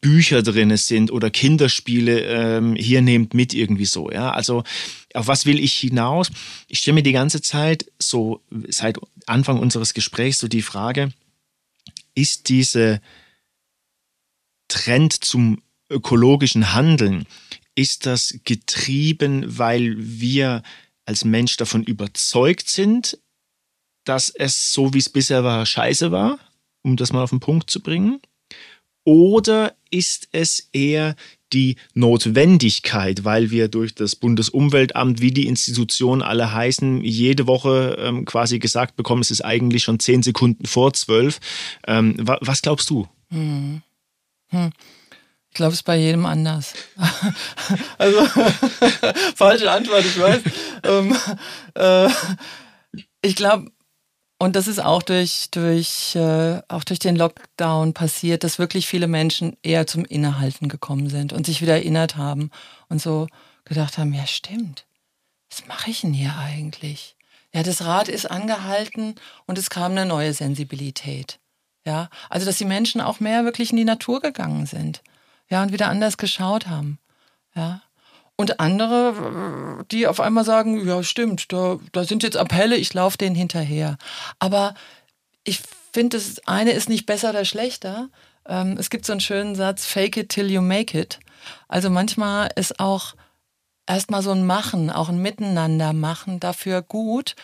[0.00, 4.10] Bücher drin sind oder Kinderspiele, ähm, hier nehmt mit irgendwie so.
[4.10, 4.62] Ja, also
[5.12, 6.30] auf was will ich hinaus?
[6.68, 11.12] Ich stelle mir die ganze Zeit so seit Anfang unseres Gesprächs so die Frage:
[12.14, 13.02] Ist diese
[14.68, 15.60] Trend zum
[15.90, 17.26] ökologischen Handeln
[17.74, 20.62] ist das getrieben, weil wir
[21.06, 23.18] als Mensch davon überzeugt sind,
[24.04, 26.38] dass es so wie es bisher war scheiße war,
[26.82, 28.20] um das mal auf den Punkt zu bringen?
[29.04, 31.14] Oder ist es eher
[31.52, 38.24] die Notwendigkeit, weil wir durch das Bundesumweltamt, wie die Institutionen alle heißen, jede Woche ähm,
[38.24, 41.38] quasi gesagt bekommen, es ist eigentlich schon zehn Sekunden vor zwölf.
[41.86, 43.06] Ähm, wa was glaubst du?
[43.30, 43.82] Hm.
[44.48, 44.70] Hm.
[45.54, 46.74] Ich glaube, es ist bei jedem anders.
[47.98, 48.26] also,
[49.36, 50.40] falsche Antwort, ich weiß.
[50.82, 51.16] ähm,
[51.74, 52.08] äh,
[53.22, 53.70] ich glaube,
[54.40, 59.06] und das ist auch durch, durch, äh, auch durch den Lockdown passiert, dass wirklich viele
[59.06, 62.50] Menschen eher zum Innehalten gekommen sind und sich wieder erinnert haben
[62.88, 63.28] und so
[63.64, 64.86] gedacht haben, ja stimmt,
[65.48, 67.14] was mache ich denn hier eigentlich?
[67.54, 69.14] Ja, das Rad ist angehalten
[69.46, 71.38] und es kam eine neue Sensibilität.
[71.86, 75.00] Ja, also dass die Menschen auch mehr wirklich in die Natur gegangen sind.
[75.48, 76.98] Ja, und wieder anders geschaut haben.
[77.54, 77.82] Ja,
[78.36, 83.16] und andere, die auf einmal sagen, ja stimmt, da, da sind jetzt Appelle, ich laufe
[83.16, 83.96] denen hinterher.
[84.40, 84.74] Aber
[85.44, 85.60] ich
[85.92, 88.08] finde, das eine ist nicht besser oder schlechter.
[88.46, 91.20] Ähm, es gibt so einen schönen Satz, fake it till you make it.
[91.68, 93.14] Also manchmal ist auch
[93.86, 97.36] erstmal so ein Machen, auch ein Miteinander machen dafür gut,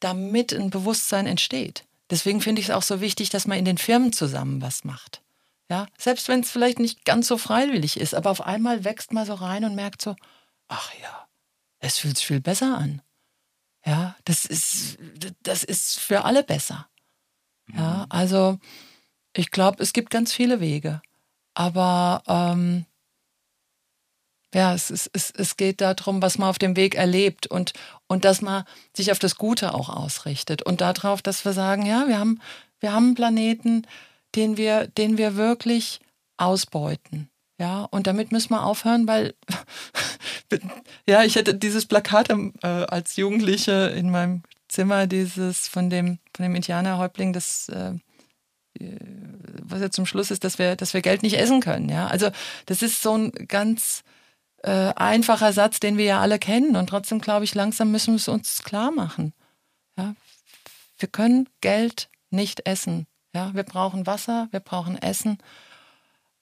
[0.00, 1.84] damit ein Bewusstsein entsteht.
[2.10, 5.22] Deswegen finde ich es auch so wichtig, dass man in den Firmen zusammen was macht.
[5.68, 9.26] Ja, selbst wenn es vielleicht nicht ganz so freiwillig ist, aber auf einmal wächst man
[9.26, 10.14] so rein und merkt so,
[10.68, 11.28] ach ja,
[11.80, 13.02] es fühlt sich viel besser an.
[13.84, 14.98] Ja, das ist,
[15.42, 16.88] das ist für alle besser.
[17.72, 18.06] Ja, mhm.
[18.08, 18.58] also
[19.32, 21.02] ich glaube, es gibt ganz viele Wege.
[21.54, 22.86] Aber ähm,
[24.54, 27.72] ja, es, es, es, es geht darum, was man auf dem Weg erlebt und,
[28.06, 30.62] und dass man sich auf das Gute auch ausrichtet.
[30.62, 32.40] Und darauf, dass wir sagen, ja, wir haben,
[32.80, 33.86] wir haben einen Planeten,
[34.36, 36.00] den wir, den wir wirklich
[36.36, 37.30] ausbeuten.
[37.58, 39.34] Ja, und damit müssen wir aufhören, weil
[41.06, 46.42] ja, ich hatte dieses Plakat äh, als Jugendliche in meinem Zimmer, dieses von dem, von
[46.42, 47.94] dem Indianerhäuptling, das äh,
[48.78, 51.88] was ja zum Schluss ist, dass wir, dass wir Geld nicht essen können.
[51.88, 52.30] Ja, also
[52.66, 54.02] das ist so ein ganz
[54.62, 56.76] äh, einfacher Satz, den wir ja alle kennen.
[56.76, 59.32] Und trotzdem glaube ich, langsam müssen wir es uns klar machen.
[59.96, 60.14] Ja,
[60.98, 63.06] wir können Geld nicht essen.
[63.36, 65.36] Ja, wir brauchen Wasser, wir brauchen Essen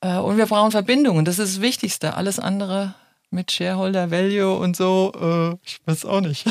[0.01, 1.25] äh, und wir brauchen Verbindungen.
[1.25, 2.15] Das ist das Wichtigste.
[2.15, 2.95] Alles andere
[3.31, 6.45] mit Shareholder Value und so, äh, ich weiß auch nicht.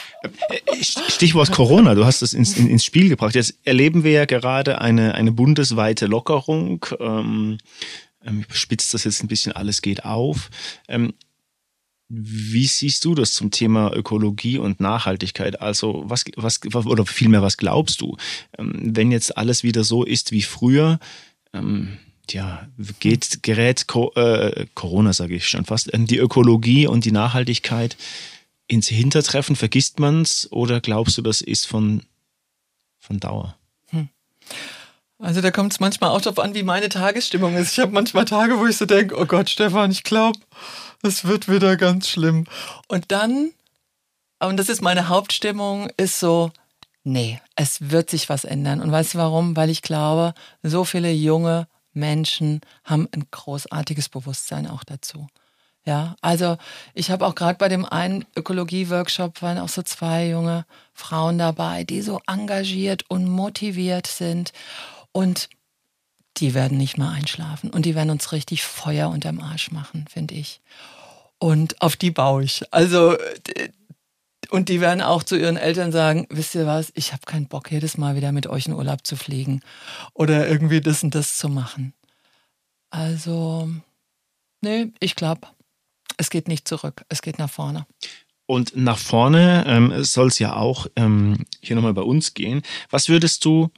[0.80, 3.34] Stichwort Corona, du hast es ins, ins Spiel gebracht.
[3.34, 6.86] Jetzt erleben wir ja gerade eine, eine bundesweite Lockerung.
[6.98, 7.58] Ähm,
[8.24, 10.48] ähm ich spitze das jetzt ein bisschen, alles geht auf.
[10.88, 11.12] Ähm,
[12.08, 15.60] wie siehst du das zum Thema Ökologie und Nachhaltigkeit?
[15.60, 18.16] Also was, was oder vielmehr, was glaubst du,
[18.58, 21.00] ähm, wenn jetzt alles wieder so ist wie früher?
[21.52, 21.98] Ähm,
[22.30, 22.68] ja,
[23.00, 27.96] geht, gerät äh, Corona, sage ich schon fast, die Ökologie und die Nachhaltigkeit
[28.66, 29.56] ins Hintertreffen?
[29.56, 32.02] Vergisst man es oder glaubst du, das ist von,
[32.98, 33.56] von Dauer?
[33.90, 34.08] Hm.
[35.18, 37.72] Also da kommt es manchmal auch darauf an, wie meine Tagesstimmung ist.
[37.72, 40.38] Ich habe manchmal Tage, wo ich so denke, oh Gott, Stefan, ich glaube,
[41.02, 42.46] es wird wieder ganz schlimm.
[42.88, 43.52] Und dann,
[44.40, 46.50] und das ist meine Hauptstimmung, ist so,
[47.02, 48.82] nee, es wird sich was ändern.
[48.82, 49.56] Und weißt du warum?
[49.56, 55.28] Weil ich glaube, so viele junge Menschen haben ein großartiges Bewusstsein auch dazu.
[55.86, 56.58] Ja, also
[56.94, 61.84] ich habe auch gerade bei dem einen Ökologie-Workshop waren auch so zwei junge Frauen dabei,
[61.84, 64.52] die so engagiert und motiviert sind
[65.16, 65.48] und
[66.36, 70.34] die werden nicht mehr einschlafen und die werden uns richtig Feuer unterm Arsch machen, finde
[70.34, 70.60] ich.
[71.38, 72.70] Und auf die baue ich.
[72.70, 73.16] Also,
[74.50, 77.70] und die werden auch zu ihren Eltern sagen, wisst ihr was, ich habe keinen Bock,
[77.70, 79.62] jedes Mal wieder mit euch in Urlaub zu fliegen
[80.12, 81.94] oder irgendwie das und das zu machen.
[82.90, 83.70] Also,
[84.60, 85.48] nee, ich glaube,
[86.18, 87.86] es geht nicht zurück, es geht nach vorne.
[88.44, 92.60] Und nach vorne ähm, soll es ja auch ähm, hier nochmal bei uns gehen.
[92.90, 93.70] Was würdest du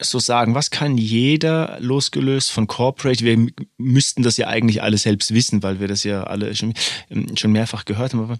[0.00, 3.46] so sagen, was kann jeder losgelöst von Corporate, wir
[3.78, 6.74] müssten das ja eigentlich alle selbst wissen, weil wir das ja alle schon,
[7.10, 8.38] ähm, schon mehrfach gehört haben, aber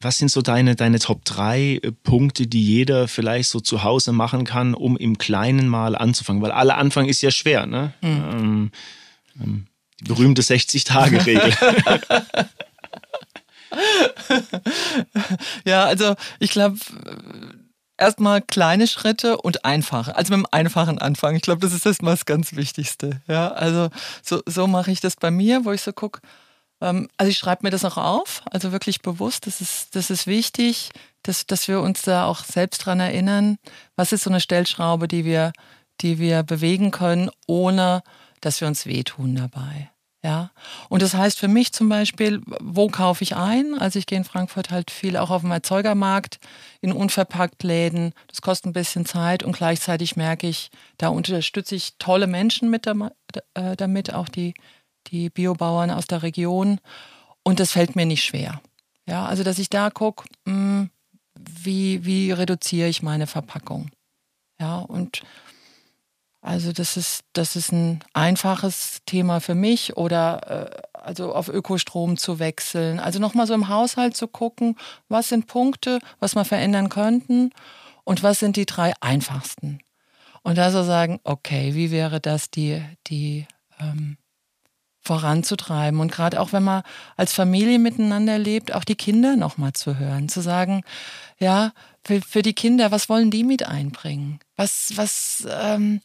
[0.00, 4.12] was sind so deine, deine Top 3 äh, Punkte, die jeder vielleicht so zu Hause
[4.12, 6.42] machen kann, um im Kleinen mal anzufangen?
[6.42, 7.94] Weil alle Anfang ist ja schwer, ne?
[8.02, 8.10] Mhm.
[8.10, 8.70] Ähm,
[9.42, 9.66] ähm,
[10.00, 11.54] die berühmte 60-Tage-Regel.
[15.64, 16.76] ja, also ich glaube,
[17.98, 20.16] erstmal kleine Schritte und einfache.
[20.16, 21.34] Also mit dem einfachen Anfang.
[21.36, 23.20] Ich glaube, das ist erstmal das ganz Wichtigste.
[23.26, 23.90] Ja, also
[24.22, 26.20] so, so mache ich das bei mir, wo ich so gucke.
[26.80, 29.46] Ähm, also ich schreibe mir das auch auf, also wirklich bewusst.
[29.46, 30.90] Das ist, das ist wichtig,
[31.22, 33.58] dass, dass wir uns da auch selbst dran erinnern.
[33.96, 35.52] Was ist so eine Stellschraube, die wir,
[36.00, 38.02] die wir bewegen können, ohne
[38.40, 39.90] dass wir uns wehtun dabei?
[40.24, 40.50] Ja,
[40.88, 43.78] und das heißt für mich zum Beispiel, wo kaufe ich ein?
[43.78, 46.40] Also ich gehe in Frankfurt halt viel auch auf dem Erzeugermarkt,
[46.80, 48.12] in unverpackt Läden.
[48.26, 52.86] Das kostet ein bisschen Zeit und gleichzeitig merke ich, da unterstütze ich tolle Menschen mit
[52.86, 54.54] äh, damit, auch die,
[55.08, 56.80] die Biobauern aus der Region.
[57.44, 58.60] Und das fällt mir nicht schwer.
[59.06, 60.90] Ja, also dass ich da gucke, hm,
[61.38, 63.90] wie, wie reduziere ich meine Verpackung?
[64.58, 65.22] Ja, und
[66.46, 72.16] also das ist, das ist ein einfaches Thema für mich oder äh, also auf Ökostrom
[72.16, 73.00] zu wechseln.
[73.00, 74.76] Also nochmal so im Haushalt zu gucken,
[75.08, 77.50] was sind Punkte, was wir verändern könnten
[78.04, 79.80] und was sind die drei einfachsten.
[80.42, 83.48] Und da so sagen, okay, wie wäre das, die, die
[83.80, 84.16] ähm,
[85.02, 86.84] voranzutreiben und gerade auch wenn man
[87.16, 90.84] als Familie miteinander lebt, auch die Kinder nochmal zu hören, zu sagen,
[91.40, 91.72] ja,
[92.04, 94.38] für, für die Kinder, was wollen die mit einbringen?
[94.56, 96.00] Was, was, ähm,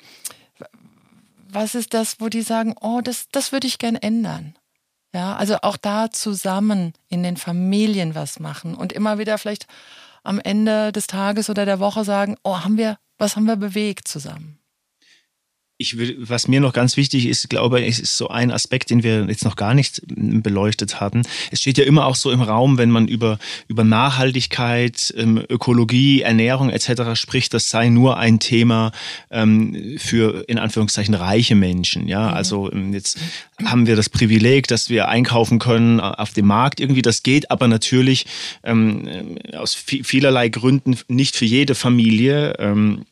[1.49, 4.55] was ist das, wo die sagen, oh, das, das würde ich gern ändern?
[5.13, 9.67] Ja, also auch da zusammen in den Familien was machen und immer wieder vielleicht
[10.23, 14.07] am Ende des Tages oder der Woche sagen, oh, haben wir, was haben wir bewegt
[14.07, 14.60] zusammen?
[15.81, 19.03] Ich will, was mir noch ganz wichtig ist, glaube ich, ist so ein Aspekt, den
[19.03, 21.23] wir jetzt noch gar nicht beleuchtet hatten.
[21.51, 26.21] Es steht ja immer auch so im Raum, wenn man über, über Nachhaltigkeit, ähm, Ökologie,
[26.21, 27.15] Ernährung etc.
[27.15, 28.91] spricht, das sei nur ein Thema
[29.29, 32.07] ähm, für in Anführungszeichen reiche Menschen.
[32.07, 32.33] Ja, mhm.
[32.33, 33.19] also ähm, jetzt
[33.65, 37.01] haben wir das Privileg, dass wir einkaufen können auf dem Markt irgendwie.
[37.01, 38.25] Das geht aber natürlich
[38.63, 42.55] ähm, aus vielerlei Gründen nicht für jede Familie.
[42.59, 43.05] Ähm,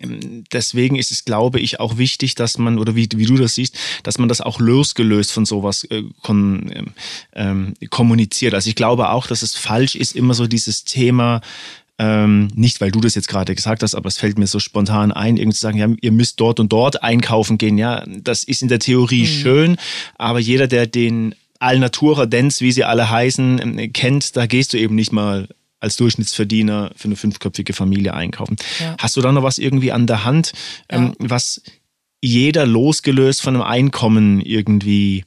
[0.00, 3.76] deswegen ist es, glaube ich, auch wichtig, dass man, oder wie, wie du das siehst,
[4.02, 6.86] dass man das auch losgelöst von sowas äh, kon, ähm,
[7.34, 8.54] ähm, kommuniziert.
[8.54, 11.40] Also ich glaube auch, dass es falsch ist, immer so dieses Thema,
[11.98, 15.10] ähm, nicht weil du das jetzt gerade gesagt hast, aber es fällt mir so spontan
[15.10, 17.76] ein, irgendwie zu sagen, ja, ihr müsst dort und dort einkaufen gehen.
[17.76, 19.26] Ja, das ist in der Theorie mhm.
[19.26, 19.76] schön,
[20.16, 24.78] aber jeder, der den Alnatura Dance, wie sie alle heißen, ähm, kennt, da gehst du
[24.78, 25.48] eben nicht mal
[25.80, 28.56] als Durchschnittsverdiener für eine fünfköpfige Familie einkaufen.
[28.80, 28.96] Ja.
[28.98, 30.52] Hast du da noch was irgendwie an der Hand,
[30.88, 31.30] ähm, ja.
[31.30, 31.62] was
[32.20, 35.24] jeder losgelöst von einem Einkommen irgendwie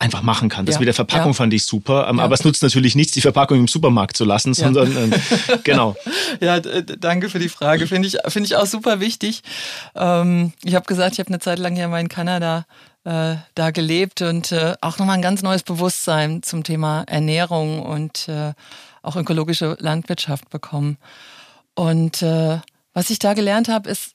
[0.00, 0.64] einfach machen kann.
[0.64, 0.78] Das ja.
[0.80, 1.34] mit der Verpackung ja.
[1.34, 2.24] fand ich super, ähm, ja.
[2.24, 5.12] aber es nutzt natürlich nichts, die Verpackung im Supermarkt zu lassen, sondern ähm,
[5.64, 5.94] genau.
[6.40, 7.86] Ja, danke für die Frage.
[7.86, 9.42] Finde ich, finde ich auch super wichtig.
[9.94, 12.64] Ähm, ich habe gesagt, ich habe eine Zeit lang ja mal in Kanada
[13.04, 18.26] äh, da gelebt und äh, auch nochmal ein ganz neues Bewusstsein zum Thema Ernährung und
[18.28, 18.54] äh,
[19.02, 20.98] auch ökologische Landwirtschaft bekommen.
[21.74, 22.60] Und äh,
[22.92, 24.14] was ich da gelernt habe, ist,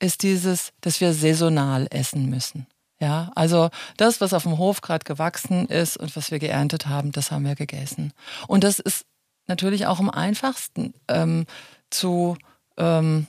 [0.00, 2.66] ist dieses, dass wir saisonal essen müssen.
[3.00, 7.12] Ja, also das, was auf dem Hof gerade gewachsen ist und was wir geerntet haben,
[7.12, 8.12] das haben wir gegessen.
[8.46, 9.04] Und das ist
[9.46, 11.46] natürlich auch am einfachsten ähm,
[11.90, 12.36] zu,
[12.76, 13.26] ähm,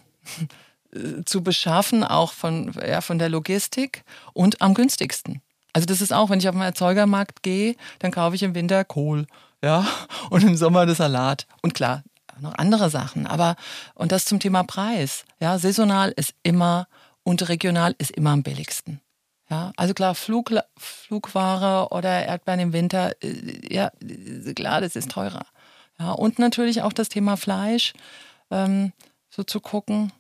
[1.26, 4.04] zu beschaffen, auch von, ja, von der Logistik
[4.34, 5.42] und am günstigsten.
[5.76, 8.86] Also das ist auch, wenn ich auf den Erzeugermarkt gehe, dann kaufe ich im Winter
[8.86, 9.28] Kohl
[9.62, 9.86] ja,
[10.30, 11.48] und im Sommer der Salat.
[11.62, 12.02] Und klar,
[12.40, 13.28] noch andere Sachen.
[13.28, 13.58] Aber,
[13.94, 15.26] und das zum Thema Preis.
[15.42, 16.88] Ja, saisonal ist immer
[17.24, 19.02] und regional ist immer am billigsten.
[19.50, 23.92] Ja, also klar, Flug, Flugware oder Erdbeeren im Winter, äh, ja,
[24.56, 25.46] klar, das ist teurer.
[26.00, 27.92] Ja, und natürlich auch das Thema Fleisch,
[28.50, 28.94] ähm,
[29.30, 30.14] so zu gucken,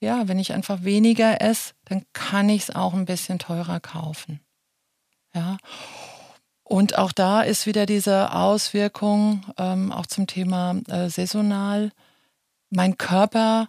[0.00, 4.43] ja, wenn ich einfach weniger esse, dann kann ich es auch ein bisschen teurer kaufen.
[5.34, 5.56] Ja.
[6.62, 11.92] Und auch da ist wieder diese Auswirkung, ähm, auch zum Thema äh, saisonal.
[12.70, 13.68] Mein Körper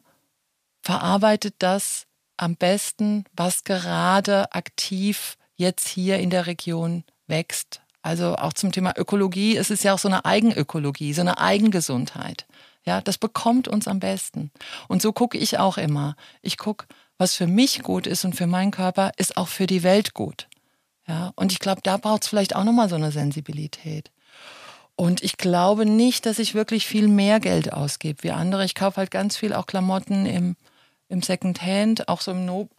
[0.82, 2.06] verarbeitet das
[2.38, 7.82] am besten, was gerade aktiv jetzt hier in der Region wächst.
[8.02, 12.46] Also auch zum Thema Ökologie, es ist ja auch so eine Eigenökologie, so eine Eigengesundheit.
[12.86, 14.52] Ja, das bekommt uns am besten.
[14.88, 16.16] Und so gucke ich auch immer.
[16.44, 16.86] Ich gucke,
[17.18, 20.48] was für mich gut ist und für meinen Körper ist auch für die Welt gut.
[21.08, 24.12] Ja, und ich glaube, da braucht es vielleicht auch nochmal so eine Sensibilität.
[24.96, 28.64] Und ich glaube nicht, dass ich wirklich viel mehr Geld ausgebe wie andere.
[28.64, 30.56] Ich kaufe halt ganz viel auch Klamotten im,
[31.10, 32.70] im Secondhand, auch so im, no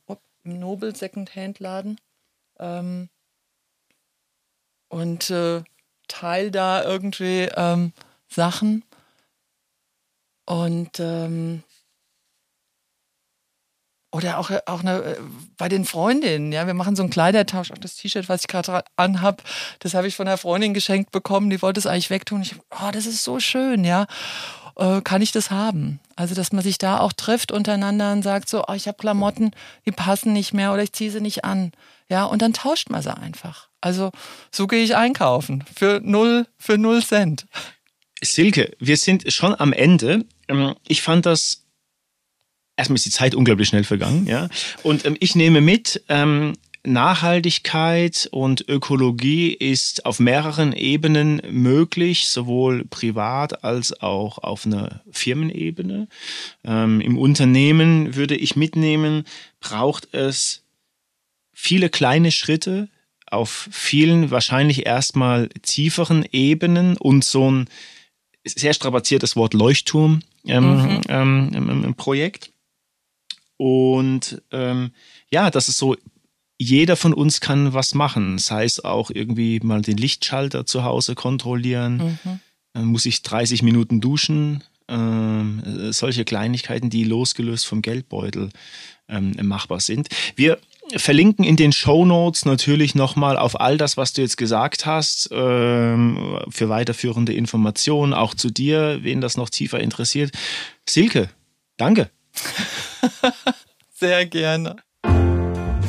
[0.45, 2.01] im Nobel Secondhand-Laden.
[2.59, 3.09] Ähm,
[4.89, 5.63] und äh,
[6.09, 7.93] teile da irgendwie ähm,
[8.29, 8.85] Sachen.
[10.47, 11.65] Und ähm,
[14.17, 15.17] oder auch, auch eine, äh,
[15.59, 17.71] bei den Freundinnen, ja, wir machen so einen Kleidertausch.
[17.71, 19.43] Auch das T-Shirt, was ich gerade anhab,
[19.81, 21.51] das habe ich von einer Freundin geschenkt bekommen.
[21.51, 22.41] Die wollte es eigentlich wegtun.
[22.41, 24.07] Ich, oh, das ist so schön, ja.
[24.77, 26.01] Äh, kann ich das haben?
[26.17, 29.51] Also, dass man sich da auch trifft untereinander und sagt so, oh, ich habe Klamotten,
[29.85, 31.73] die passen nicht mehr oder ich ziehe sie nicht an.
[32.09, 33.69] Ja, und dann tauscht man sie einfach.
[33.83, 34.13] Also,
[34.51, 35.65] so gehe ich einkaufen.
[35.77, 37.47] Für null, für null Cent.
[38.23, 40.25] Silke, wir sind schon am Ende.
[40.49, 41.66] Ähm, ich fand das
[42.77, 44.49] erstmal ist die Zeit unglaublich schnell vergangen, ja.
[44.83, 46.55] Und ähm, ich nehme mit, ähm,
[46.87, 56.09] Nachhaltigkeit und Ökologie ist auf mehreren Ebenen möglich, sowohl privat als auch auf einer Firmenebene.
[56.65, 59.25] Ähm, Im Unternehmen würde ich mitnehmen,
[59.61, 60.63] braucht es
[61.53, 62.89] viele kleine Schritte
[63.29, 67.69] auf vielen wahrscheinlich erstmal tieferen Ebenen und so ein
[68.45, 71.01] sehr strapaziertes Wort Leuchtturm ähm, mhm.
[71.09, 72.53] ähm, im Projekt.
[73.57, 74.91] Und ähm,
[75.31, 75.97] ja, das ist so,
[76.59, 78.39] jeder von uns kann was machen.
[78.39, 82.19] Sei es auch irgendwie mal den Lichtschalter zu Hause kontrollieren.
[82.25, 82.41] Mhm.
[82.73, 84.63] Dann muss ich 30 Minuten duschen.
[84.89, 88.51] Ähm, solche Kleinigkeiten, die losgelöst vom Geldbeutel
[89.09, 90.09] ähm, machbar sind.
[90.37, 90.59] Wir
[90.95, 95.29] verlinken in den Show Notes natürlich nochmal auf all das, was du jetzt gesagt hast,
[95.33, 100.31] ähm, für weiterführende Informationen, auch zu dir, wen das noch tiefer interessiert.
[100.89, 101.29] Silke,
[101.77, 102.11] danke.
[103.95, 104.77] Sehr gerne.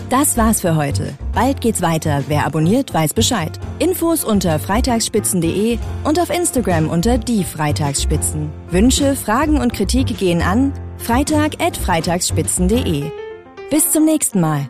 [0.09, 1.17] Das war's für heute.
[1.33, 2.23] Bald geht's weiter.
[2.27, 3.59] Wer abonniert, weiß Bescheid.
[3.79, 8.49] Infos unter freitagsspitzen.de und auf Instagram unter die Freitagsspitzen.
[8.69, 13.11] Wünsche, Fragen und Kritik gehen an freitag@freitagsspitzen.de.
[13.69, 14.69] Bis zum nächsten Mal.